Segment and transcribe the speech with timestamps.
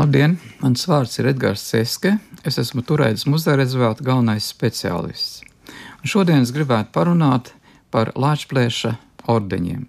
[0.00, 0.38] Labdien!
[0.62, 2.14] Mans vārds ir Edgars Ceske.
[2.48, 5.42] Es esmu Turēdas muzeja rezervāta galvenais speciālists.
[6.00, 7.50] Un šodien es gribētu parunāt
[7.92, 8.78] par Latvijas
[9.28, 9.82] ordeņiem.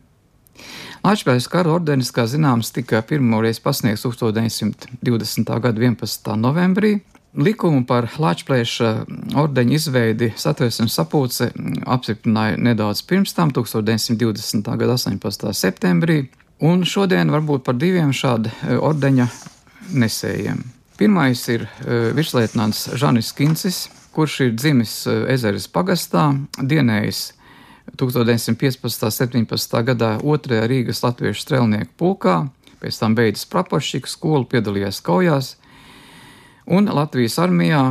[1.05, 5.53] Latvijas kara ordenis, kā zināms, tika pirmoreiz pasniegts 1920.
[5.63, 6.27] gada 11.
[6.41, 6.97] novembrī.
[7.39, 8.75] Likumu par Latvijas
[9.45, 11.53] ordeņa izveidi satversmes sapulce
[11.87, 14.75] apstiprināja nedaudz pirms tam, 1920.
[14.75, 15.55] gada 18.
[15.55, 16.25] septembrī.
[16.59, 18.51] Un šodien varbūt par diviem šādu
[18.91, 19.31] ordeņa
[19.93, 20.63] nesējiem.
[20.99, 27.31] Pirmais ir uh, virslietnants Žanis Kincis, kurš ir dzimis uh, Ezeres pagastā, dienējis
[27.97, 29.05] 1915.
[29.05, 29.83] un 17.
[29.87, 30.61] gadā 2.
[30.69, 32.35] Rīgas latviešu strelnieku pulkā,
[32.81, 35.55] pēc tam beidzis praporšķiku skolu, piedalījās kaujās,
[36.69, 37.81] un Latvijas armijā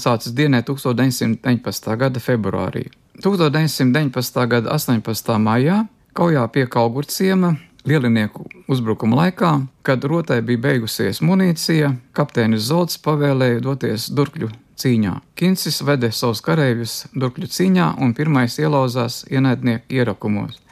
[0.00, 1.96] sācis dienēt 1919.
[2.00, 2.88] gada februārī.
[3.22, 4.46] 1919.
[4.50, 5.36] gada 18.
[5.38, 9.48] maijā kaujā pie Kalgurciema Lielinieku uzbrukuma laikā,
[9.84, 14.48] kad rotai bija beigusies munīcija, kapteinis Zolts pavēlēja doties durkļu
[14.80, 15.12] cīņā.
[15.36, 20.62] Kinsis vede savus kareivjus durkļu cīņā un pirmais ielauzās ienaidnieku ierakumos.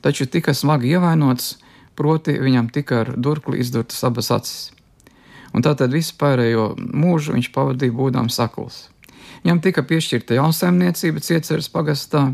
[0.00, 1.58] Taču tika smagi ievainots,
[2.00, 4.72] proti viņam tika ar durkli izdurtas abas acis.
[5.52, 8.86] Un tātad visu pārējo mūžu viņš pavadīja būdams sakls.
[9.44, 12.30] Viņam tika piešķirta jaunsaimniecība Cieceres pagastā,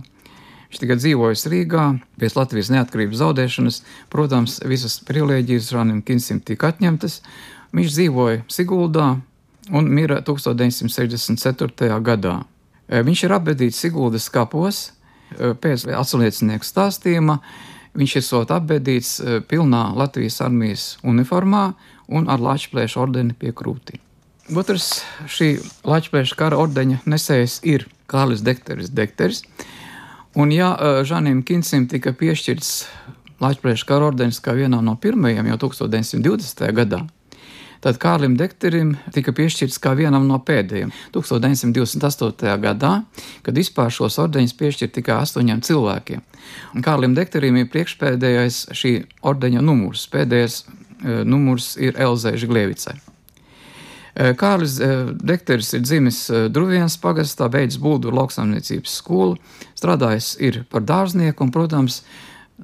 [0.71, 1.85] Viņš tikai dzīvojis Rīgā,
[2.23, 3.81] pēc Latvijas neatkarības zaudēšanas.
[4.13, 7.19] Protams, visas privilēģijas Žanim Kinsim tika atņemtas.
[7.75, 9.09] Viņš dzīvoja Siguldā
[9.75, 11.99] un mira 1964.
[12.07, 12.37] gadā.
[12.87, 17.41] E, viņš ir apbedīts Siguldas kapos e, pēc atsliecinieku stāstījuma.
[17.99, 21.73] Viņš ir sot apbedīts e, pilnā Latvijas armijas uniformā
[22.15, 23.99] un ar Latvijas ordeni pie krūtīm.
[24.55, 25.53] Otrs šī
[25.87, 28.91] Latvijas kara ordeņa nesējs ir Kārlis Dekteris.
[28.91, 29.45] Dekteris.
[30.34, 32.75] Un, ja Žanim Kinsim tika piešķirts
[33.42, 36.62] Latvijas kara ordenis kā vienam no pirmajiem jau 1920.
[36.77, 37.00] gadā,
[37.83, 42.55] tad Kārlim Dekterim tika piešķirts kā vienam no pēdējiem 1928.
[42.62, 42.92] gadā,
[43.42, 46.22] kad vispār šos ordeņus piešķirt tikai astoņiem cilvēkiem.
[46.76, 50.62] Un Kārlim Dekterim ir priekšpēdējais šī ordeņa numurs, pēdējais
[51.26, 53.00] numurs ir Elzai Žglievicai.
[54.15, 59.37] Eh, Kārlis eh, Dekteris ir dzimis eh, Druvienas pagastā, beidzis Buldu lauksaimniecības skolu,
[59.78, 62.03] strādājis ir par dārznieku un, protams,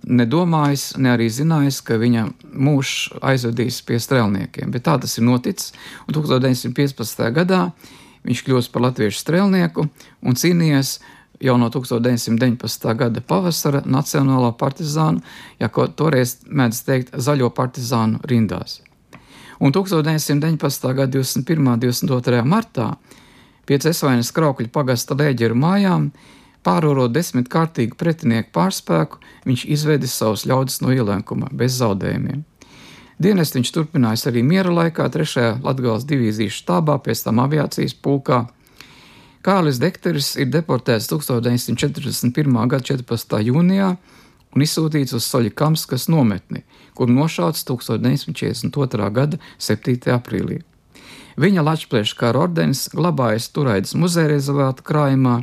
[0.03, 4.73] nedomājis, ne arī zinājis, ka viņa mūžs aizvedīs pie strēlniekiem.
[4.75, 5.73] Bet tā tas ir noticis,
[6.05, 7.23] un 1915.
[7.37, 7.69] gadā
[8.27, 10.99] viņš kļūst par latviešu strēlnieku un cīnījies
[11.47, 12.91] jau no 1919.
[12.99, 15.23] gada pavasara Nacionālo partizānu,
[15.61, 18.81] ja toreiz mēdz teikt, zaļo partizānu rindās
[19.59, 20.95] un 1919.
[20.95, 21.69] gada 21.
[21.73, 22.43] un 22.
[22.45, 22.95] martā
[23.67, 26.11] pie Cesvainas kraukļa pagasta lēģeru mājām,
[26.67, 32.45] pārvarot desmit kārtīgu pretinieku pārspēku, viņš izvedis savus ļaudis no ielēkuma bez zaudējumiem.
[33.23, 35.63] Dienas viņš turpinājis arī miera laikā, 3.
[35.65, 38.45] Latvijas divīzijas štābā, pēc tam aviācijas pulkā.
[39.47, 42.59] Kārlis Dekteris ir deportēts 1941.
[42.69, 43.39] gada 14.
[43.47, 43.95] jūnijā
[44.57, 46.65] un izsūtīts uz Soļikamskas nometni,
[46.97, 49.11] kur nošauts 1942.
[49.13, 50.01] gada 7.
[50.17, 50.63] aprīlī.
[51.37, 55.43] Viņa Latvijas kara ordenis glabājas Turaidas muzeja rezervāta krājumā,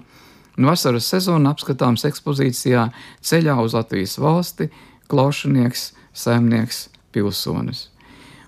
[0.58, 2.88] un vasaras sezona apskatāms ekspozīcijā
[3.22, 4.72] Ceļā uz Latvijas valsti-
[5.14, 7.90] klaušanieks, saimnieks, pilsonis.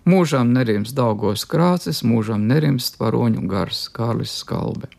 [0.06, 4.90] Mūžām nerims Daugos krāces, mūžām nerims tvaroņu gars Kārlis Skalbe.